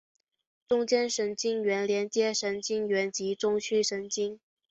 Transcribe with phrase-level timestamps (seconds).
[0.67, 4.39] 中间神经元连接神经元及中枢神经。